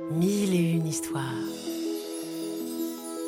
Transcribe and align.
Mille 0.00 0.54
et 0.54 0.72
une 0.72 0.88
histoires. 0.88 1.22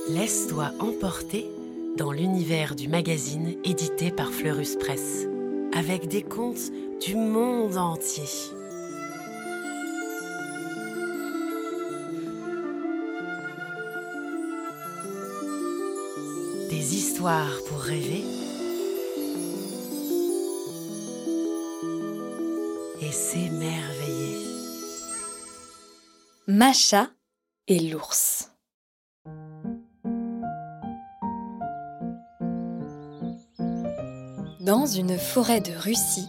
Laisse-toi 0.09 0.73
emporter 0.81 1.49
dans 1.97 2.11
l'univers 2.11 2.75
du 2.75 2.89
magazine 2.89 3.55
édité 3.63 4.11
par 4.11 4.33
Fleurus 4.33 4.75
Press, 4.75 5.29
avec 5.73 6.09
des 6.09 6.23
contes 6.23 6.73
du 7.01 7.15
monde 7.15 7.77
entier. 7.77 8.25
Des 16.69 16.97
histoires 16.97 17.61
pour 17.69 17.79
rêver 17.79 18.25
et 23.01 23.13
s'émerveiller. 23.13 24.36
Macha 26.49 27.09
et 27.67 27.81
l'ours. 27.81 28.53
Dans 34.61 34.87
une 34.87 35.19
forêt 35.19 35.61
de 35.61 35.73
Russie 35.73 36.29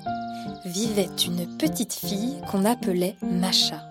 vivait 0.65 1.11
une 1.23 1.45
petite 1.59 1.93
fille 1.93 2.41
qu'on 2.49 2.65
appelait 2.65 3.15
Macha. 3.21 3.87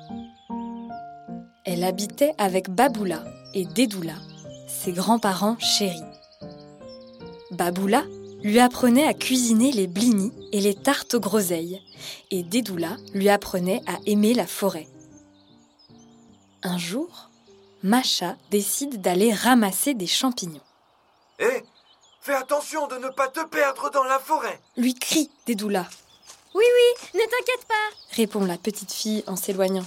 Elle 1.64 1.84
habitait 1.84 2.34
avec 2.38 2.70
Baboula 2.70 3.22
et 3.54 3.64
Dédoula, 3.64 4.16
ses 4.66 4.90
grands-parents 4.90 5.56
chéris. 5.60 6.02
Baboula 7.52 8.02
lui 8.42 8.58
apprenait 8.58 9.06
à 9.06 9.14
cuisiner 9.14 9.70
les 9.70 9.86
blinis 9.86 10.32
et 10.50 10.60
les 10.60 10.74
tartes 10.74 11.14
aux 11.14 11.20
groseilles, 11.20 11.80
et 12.32 12.42
Dédoula 12.42 12.96
lui 13.14 13.28
apprenait 13.28 13.82
à 13.86 13.98
aimer 14.06 14.34
la 14.34 14.48
forêt. 14.48 14.88
Un 16.66 16.78
jour, 16.78 17.30
Macha 17.84 18.34
décide 18.50 19.00
d'aller 19.00 19.32
ramasser 19.32 19.94
des 19.94 20.08
champignons. 20.08 20.60
Hé 21.38 21.62
Fais 22.20 22.34
attention 22.34 22.88
de 22.88 22.96
ne 22.96 23.08
pas 23.10 23.28
te 23.28 23.44
perdre 23.46 23.88
dans 23.92 24.02
la 24.02 24.18
forêt 24.18 24.60
Lui 24.76 24.94
crie 24.94 25.30
Dédoula, 25.46 25.86
Oui, 26.56 26.64
oui, 26.64 27.08
ne 27.14 27.20
t'inquiète 27.20 27.66
pas. 27.68 28.16
répond 28.16 28.44
la 28.44 28.58
petite 28.58 28.90
fille 28.92 29.22
en 29.28 29.36
s'éloignant. 29.36 29.86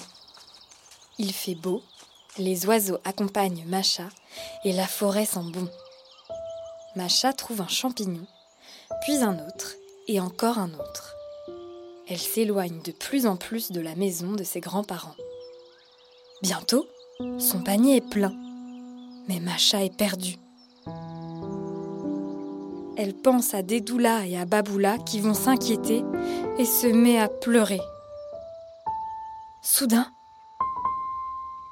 Il 1.17 1.33
fait 1.33 1.55
beau, 1.55 1.83
les 2.37 2.65
oiseaux 2.65 2.99
accompagnent 3.03 3.65
Macha 3.67 4.07
et 4.63 4.71
la 4.71 4.87
forêt 4.87 5.25
sent 5.25 5.51
bon. 5.51 5.67
Macha 6.95 7.33
trouve 7.33 7.59
un 7.59 7.67
champignon, 7.67 8.25
puis 9.01 9.17
un 9.17 9.37
autre 9.45 9.73
et 10.07 10.21
encore 10.21 10.59
un 10.59 10.73
autre. 10.75 11.13
Elle 12.07 12.19
s'éloigne 12.19 12.81
de 12.83 12.93
plus 12.93 13.25
en 13.25 13.35
plus 13.35 13.73
de 13.73 13.81
la 13.81 13.95
maison 13.95 14.31
de 14.31 14.45
ses 14.45 14.61
grands-parents. 14.61 15.15
Bientôt, 16.41 16.87
son 17.37 17.61
panier 17.61 17.97
est 17.97 18.09
plein, 18.09 18.33
mais 19.27 19.39
Macha 19.39 19.83
est 19.83 19.95
perdue. 19.95 20.37
Elle 22.97 23.13
pense 23.13 23.53
à 23.53 23.61
Dédoula 23.61 24.25
et 24.25 24.37
à 24.37 24.45
Baboula 24.45 24.97
qui 24.97 25.19
vont 25.19 25.33
s'inquiéter 25.33 26.03
et 26.57 26.65
se 26.65 26.87
met 26.87 27.19
à 27.19 27.27
pleurer. 27.27 27.81
Soudain, 29.61 30.07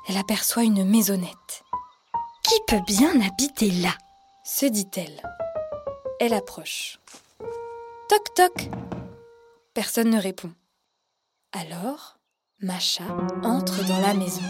elle 0.07 0.17
aperçoit 0.17 0.63
une 0.63 0.83
maisonnette. 0.85 1.63
Qui 2.43 2.55
peut 2.67 2.83
bien 2.87 3.11
habiter 3.21 3.71
là? 3.71 3.93
Se 4.43 4.65
dit-elle. 4.65 5.21
Elle 6.19 6.33
approche. 6.33 6.99
Toc 8.07 8.33
toc 8.35 8.69
Personne 9.73 10.09
ne 10.09 10.21
répond. 10.21 10.51
Alors, 11.51 12.16
Macha 12.61 13.03
entre 13.43 13.85
dans 13.85 13.99
la 13.99 14.15
maison. 14.15 14.41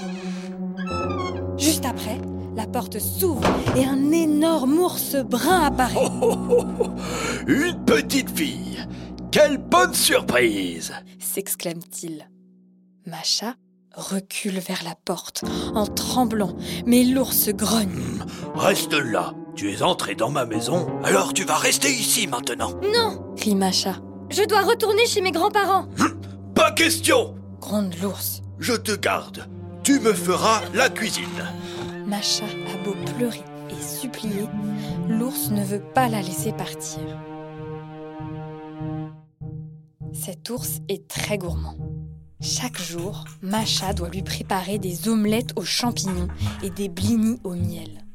Juste 1.58 1.84
après, 1.86 2.22
la 2.56 2.66
porte 2.66 3.00
s'ouvre 3.00 3.44
et 3.76 3.84
un 3.84 4.14
énorme 4.14 4.80
ours 4.80 5.18
brun 5.18 5.64
apparaît. 5.64 6.08
Une 7.48 7.84
petite 7.86 8.30
fille 8.30 8.80
Quelle 9.30 9.58
bonne 9.58 9.94
surprise 9.94 10.94
s'exclame-t-il. 11.20 12.30
Macha 13.06 13.56
recule 13.94 14.60
vers 14.60 14.86
la 14.86 14.96
porte 14.96 15.44
en 15.76 15.86
tremblant, 15.86 16.56
mais 16.86 17.04
l'ours 17.04 17.50
grogne. 17.50 18.22
Reste 18.56 18.94
là. 18.94 19.34
Tu 19.58 19.74
es 19.74 19.82
entré 19.82 20.16
dans 20.16 20.30
ma 20.32 20.46
maison, 20.46 20.88
alors 21.04 21.34
tu 21.34 21.44
vas 21.44 21.58
rester 21.58 21.90
ici 21.90 22.26
maintenant. 22.26 22.72
Non, 22.94 23.34
crie 23.36 23.56
Macha. 23.56 23.96
je 24.30 24.44
dois 24.44 24.62
retourner 24.62 25.06
chez 25.08 25.20
mes 25.20 25.32
grands-parents. 25.32 25.88
Pas 26.56 26.72
question 26.72 27.37
L'ours. 28.02 28.44
Je 28.60 28.74
te 28.74 28.96
garde. 28.96 29.46
Tu 29.84 30.00
me 30.00 30.14
feras 30.14 30.62
la 30.74 30.90
cuisine. 30.90 31.26
Macha 32.06 32.46
a 32.46 32.84
beau 32.84 32.96
pleurer 33.18 33.44
et 33.70 33.84
supplier, 33.84 34.48
l'ours 35.10 35.52
ne 35.52 35.66
veut 35.66 35.84
pas 35.94 36.08
la 36.08 36.22
laisser 36.22 36.54
partir. 36.54 37.02
Cet 40.14 40.50
ours 40.50 40.80
est 40.88 41.10
très 41.10 41.38
gourmand. 41.38 41.76
Chaque 42.40 42.82
jour, 42.82 43.26
Macha 43.42 43.94
doit 43.94 44.10
lui 44.10 44.24
préparer 44.24 44.80
des 44.80 45.10
omelettes 45.10 45.52
aux 45.58 45.66
champignons 45.66 46.30
et 46.64 46.70
des 46.70 46.88
blinis 46.88 47.42
au 47.44 47.54
miel. 47.54 48.06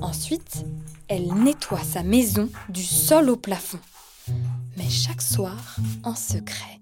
Ensuite, 0.00 0.64
elle 1.06 1.32
nettoie 1.32 1.84
sa 1.84 2.02
maison 2.02 2.48
du 2.68 2.82
sol 2.82 3.30
au 3.30 3.36
plafond. 3.36 3.78
Mais 4.76 4.88
chaque 4.88 5.22
soir, 5.22 5.76
en 6.02 6.16
secret, 6.16 6.80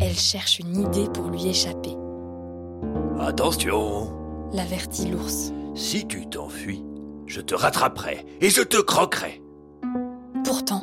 elle 0.00 0.16
cherche 0.16 0.58
une 0.58 0.76
idée 0.76 1.08
pour 1.12 1.28
lui 1.28 1.46
échapper, 1.46 1.96
Attention 3.18 4.12
l'avertit 4.52 5.08
l'ours. 5.08 5.52
Si 5.74 6.06
tu 6.06 6.28
t'enfuis, 6.28 6.84
je 7.26 7.40
te 7.40 7.54
rattraperai 7.54 8.24
et 8.40 8.50
je 8.50 8.62
te 8.62 8.76
croquerai. 8.76 9.42
Pourtant, 10.44 10.82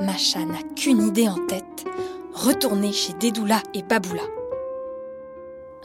Macha 0.00 0.44
n'a 0.44 0.62
qu'une 0.76 1.06
idée 1.06 1.28
en 1.28 1.46
tête, 1.46 1.86
retourner 2.34 2.92
chez 2.92 3.12
Dédoula 3.14 3.62
et 3.72 3.82
Baboula. 3.82 4.22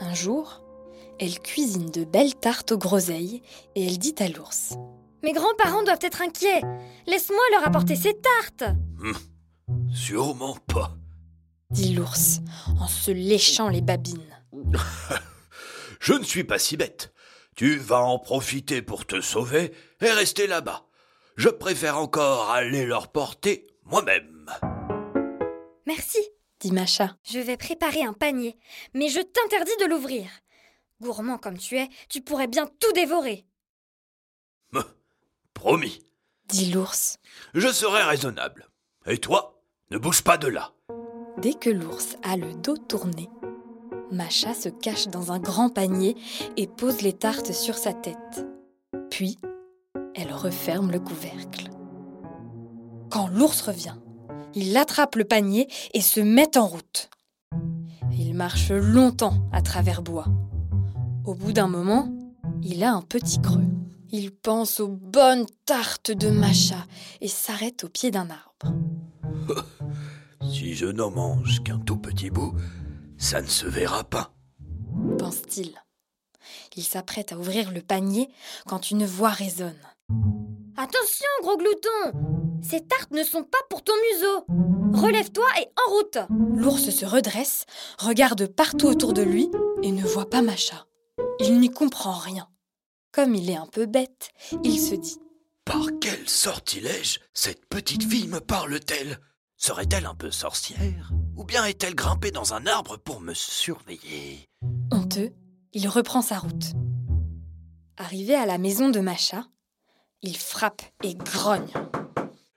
Un 0.00 0.12
jour, 0.12 0.62
elle 1.18 1.40
cuisine 1.40 1.90
de 1.90 2.04
belles 2.04 2.34
tartes 2.34 2.72
aux 2.72 2.78
groseilles 2.78 3.42
et 3.74 3.86
elle 3.86 3.98
dit 3.98 4.14
à 4.18 4.28
l'ours. 4.28 4.74
Mes 5.22 5.32
grands-parents 5.32 5.82
doivent 5.82 5.98
être 6.02 6.20
inquiets. 6.20 6.62
Laisse-moi 7.06 7.40
leur 7.52 7.66
apporter 7.66 7.96
ces 7.96 8.14
tartes. 8.14 8.74
Sûrement 9.92 10.56
pas. 10.66 10.94
Dit 11.70 11.94
l'ours 11.94 12.40
en 12.80 12.86
se 12.86 13.10
léchant 13.10 13.68
les 13.68 13.80
babines. 13.80 14.42
Je 16.00 16.12
ne 16.12 16.24
suis 16.24 16.44
pas 16.44 16.58
si 16.58 16.76
bête. 16.76 17.12
Tu 17.56 17.78
vas 17.78 18.00
en 18.00 18.18
profiter 18.18 18.82
pour 18.82 19.06
te 19.06 19.20
sauver 19.20 19.72
et 20.00 20.10
rester 20.10 20.46
là-bas. 20.46 20.86
Je 21.36 21.48
préfère 21.48 21.98
encore 21.98 22.50
aller 22.50 22.86
leur 22.86 23.10
porter 23.10 23.66
moi-même. 23.84 24.46
Merci. 25.86 26.18
dit 26.60 26.72
Macha. 26.72 27.16
Je 27.24 27.38
vais 27.38 27.56
préparer 27.56 28.02
un 28.02 28.12
panier, 28.12 28.58
mais 28.94 29.08
je 29.08 29.20
t'interdis 29.20 29.76
de 29.80 29.86
l'ouvrir. 29.86 30.28
Gourmand 31.00 31.38
comme 31.38 31.58
tu 31.58 31.76
es, 31.78 31.88
tu 32.08 32.20
pourrais 32.20 32.46
bien 32.46 32.66
tout 32.66 32.92
dévorer. 32.92 33.46
Promis. 35.54 36.02
dit 36.48 36.70
l'ours. 36.70 37.16
Je 37.54 37.68
serai 37.68 38.02
raisonnable. 38.02 38.68
Et 39.06 39.18
toi, 39.18 39.62
ne 39.90 39.98
bouge 39.98 40.22
pas 40.22 40.36
de 40.36 40.48
là. 40.48 40.75
Dès 41.38 41.52
que 41.52 41.68
l'ours 41.68 42.16
a 42.22 42.36
le 42.36 42.54
dos 42.54 42.78
tourné, 42.78 43.28
Macha 44.10 44.54
se 44.54 44.68
cache 44.68 45.08
dans 45.08 45.32
un 45.32 45.38
grand 45.38 45.68
panier 45.68 46.16
et 46.56 46.66
pose 46.66 47.02
les 47.02 47.12
tartes 47.12 47.52
sur 47.52 47.76
sa 47.76 47.92
tête. 47.92 48.46
Puis, 49.10 49.38
elle 50.14 50.32
referme 50.32 50.90
le 50.90 51.00
couvercle. 51.00 51.70
Quand 53.10 53.28
l'ours 53.28 53.60
revient, 53.60 53.96
il 54.54 54.76
attrape 54.76 55.16
le 55.16 55.24
panier 55.24 55.68
et 55.92 56.00
se 56.00 56.20
met 56.20 56.56
en 56.56 56.66
route. 56.66 57.10
Il 58.12 58.34
marche 58.34 58.70
longtemps 58.70 59.46
à 59.52 59.60
travers 59.60 60.00
bois. 60.00 60.28
Au 61.26 61.34
bout 61.34 61.52
d'un 61.52 61.68
moment, 61.68 62.08
il 62.62 62.82
a 62.82 62.92
un 62.92 63.02
petit 63.02 63.40
creux. 63.42 63.64
Il 64.10 64.30
pense 64.30 64.80
aux 64.80 64.88
bonnes 64.88 65.46
tartes 65.66 66.12
de 66.12 66.30
Macha 66.30 66.86
et 67.20 67.28
s'arrête 67.28 67.84
au 67.84 67.88
pied 67.88 68.10
d'un 68.10 68.28
arbre. 68.30 68.74
Si 70.50 70.74
je 70.74 70.86
n'en 70.86 71.10
mange 71.10 71.62
qu'un 71.62 71.78
tout 71.78 71.96
petit 71.96 72.30
bout, 72.30 72.54
ça 73.18 73.40
ne 73.40 73.46
se 73.46 73.66
verra 73.66 74.04
pas. 74.04 74.32
pense-t-il. 75.18 75.72
Il 76.76 76.84
s'apprête 76.84 77.32
à 77.32 77.38
ouvrir 77.38 77.72
le 77.72 77.80
panier 77.80 78.28
quand 78.66 78.90
une 78.90 79.04
voix 79.04 79.30
résonne. 79.30 79.78
Attention, 80.76 81.26
gros 81.42 81.56
glouton 81.56 82.58
Ces 82.62 82.80
tartes 82.86 83.10
ne 83.10 83.24
sont 83.24 83.42
pas 83.42 83.58
pour 83.70 83.82
ton 83.82 83.94
museau. 84.12 84.46
Relève-toi 85.02 85.46
et 85.60 85.66
en 85.86 85.90
route 85.92 86.18
L'ours 86.54 86.90
se 86.90 87.04
redresse, 87.04 87.64
regarde 87.98 88.46
partout 88.46 88.86
autour 88.86 89.12
de 89.12 89.22
lui 89.22 89.50
et 89.82 89.90
ne 89.92 90.04
voit 90.04 90.30
pas 90.30 90.42
Macha. 90.42 90.86
Il 91.40 91.58
n'y 91.58 91.70
comprend 91.70 92.12
rien. 92.14 92.48
Comme 93.12 93.34
il 93.34 93.50
est 93.50 93.56
un 93.56 93.66
peu 93.66 93.86
bête, 93.86 94.30
il 94.62 94.78
se 94.78 94.94
dit 94.94 95.18
Par 95.64 95.86
quel 96.00 96.28
sortilège 96.28 97.20
cette 97.34 97.66
petite 97.66 98.04
fille 98.04 98.28
me 98.28 98.40
parle-t-elle? 98.40 99.18
Serait-elle 99.56 100.06
un 100.06 100.14
peu 100.14 100.30
sorcière 100.30 101.10
Ou 101.36 101.44
bien 101.44 101.64
est-elle 101.64 101.94
grimpée 101.94 102.30
dans 102.30 102.52
un 102.52 102.66
arbre 102.66 102.98
pour 102.98 103.20
me 103.20 103.34
surveiller? 103.34 104.48
Honteux, 104.92 105.32
il 105.72 105.88
reprend 105.88 106.22
sa 106.22 106.38
route. 106.38 106.72
Arrivé 107.96 108.34
à 108.34 108.44
la 108.44 108.58
maison 108.58 108.90
de 108.90 109.00
Macha, 109.00 109.46
il 110.22 110.36
frappe 110.36 110.82
et 111.02 111.14
grogne. 111.14 111.72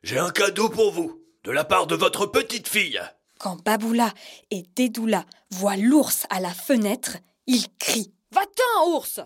J'ai 0.04 0.20
un 0.20 0.32
cadeau 0.32 0.70
pour 0.70 0.92
vous, 0.92 1.22
de 1.46 1.52
la 1.52 1.64
part 1.64 1.88
de 1.88 1.96
votre 1.96 2.26
petite 2.26 2.68
fille. 2.68 3.02
Quand 3.40 3.64
Baboula 3.64 4.14
et 4.52 4.64
Dédoula 4.76 5.26
voient 5.52 5.78
l'ours 5.78 6.26
à 6.30 6.42
la 6.42 6.54
fenêtre, 6.54 7.18
ils 7.48 7.68
crient. 7.78 8.14
Va-t'en, 8.32 8.92
ours 8.92 9.22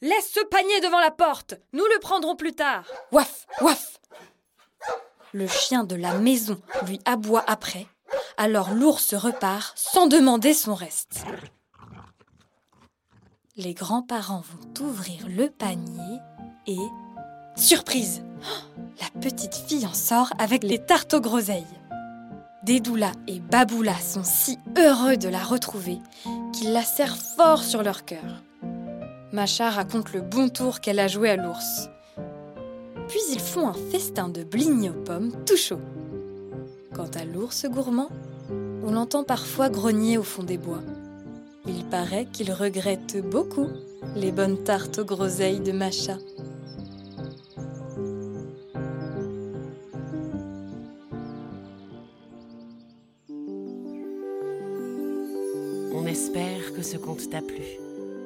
Laisse 0.00 0.32
ce 0.34 0.44
panier 0.46 0.80
devant 0.80 1.00
la 1.00 1.12
porte, 1.12 1.54
nous 1.72 1.84
le 1.84 2.00
prendrons 2.00 2.36
plus 2.36 2.52
tard. 2.54 2.84
Waf, 3.12 3.46
waf 3.60 3.93
Le 5.34 5.48
chien 5.48 5.82
de 5.82 5.96
la 5.96 6.16
maison 6.16 6.60
lui 6.86 7.00
aboie 7.04 7.42
après, 7.48 7.88
alors 8.36 8.72
l'ours 8.72 9.14
repart 9.14 9.72
sans 9.74 10.06
demander 10.06 10.54
son 10.54 10.76
reste. 10.76 11.24
Les 13.56 13.74
grands-parents 13.74 14.44
vont 14.48 14.86
ouvrir 14.86 15.26
le 15.28 15.50
panier 15.50 16.20
et... 16.68 16.78
Surprise 17.56 18.22
La 19.00 19.20
petite 19.20 19.56
fille 19.56 19.86
en 19.86 19.92
sort 19.92 20.32
avec 20.38 20.62
les 20.62 20.78
tartes 20.78 21.14
aux 21.14 21.20
groseilles. 21.20 21.66
Dédoula 22.62 23.10
et 23.26 23.40
Baboula 23.40 23.98
sont 23.98 24.22
si 24.22 24.60
heureux 24.78 25.16
de 25.16 25.28
la 25.28 25.42
retrouver 25.42 25.98
qu'ils 26.52 26.72
la 26.72 26.84
serrent 26.84 27.18
fort 27.36 27.64
sur 27.64 27.82
leur 27.82 28.04
cœur. 28.04 28.44
Macha 29.32 29.68
raconte 29.68 30.12
le 30.12 30.20
bon 30.20 30.48
tour 30.48 30.78
qu'elle 30.78 31.00
a 31.00 31.08
joué 31.08 31.30
à 31.30 31.36
l'ours. 31.36 31.88
Puis 33.08 33.20
ils 33.32 33.40
font 33.40 33.68
un 33.68 33.74
festin 33.74 34.28
de 34.28 34.42
blignes 34.42 34.90
aux 34.90 35.04
pommes 35.04 35.32
tout 35.44 35.56
chaud. 35.56 35.80
Quant 36.94 37.10
à 37.14 37.24
l'ours 37.24 37.66
gourmand, 37.66 38.10
on 38.84 38.92
l'entend 38.92 39.24
parfois 39.24 39.68
grogner 39.68 40.18
au 40.18 40.22
fond 40.22 40.42
des 40.42 40.58
bois. 40.58 40.82
Il 41.66 41.84
paraît 41.86 42.26
qu'il 42.26 42.52
regrette 42.52 43.16
beaucoup 43.28 43.68
les 44.14 44.32
bonnes 44.32 44.62
tartes 44.62 44.98
aux 44.98 45.04
groseilles 45.04 45.60
de 45.60 45.72
Macha. 45.72 46.18
On 55.94 56.06
espère 56.06 56.72
que 56.74 56.82
ce 56.82 56.96
conte 56.98 57.30
t'a 57.30 57.40
plu 57.40 57.64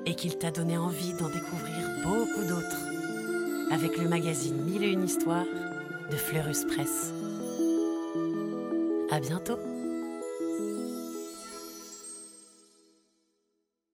et 0.04 0.14
qu'il 0.14 0.36
t'a 0.36 0.50
donné 0.50 0.76
envie 0.76 1.12
d'en 1.12 1.28
découvrir 1.28 2.02
beaucoup 2.02 2.17
avec 3.78 3.96
le 3.96 4.08
magazine 4.08 4.56
Mille 4.64 4.82
et 4.82 4.90
une 4.90 5.04
histoires 5.04 5.46
de 6.10 6.16
Fleurus 6.16 6.64
Press. 6.64 7.12
À 9.10 9.20
bientôt! 9.20 9.77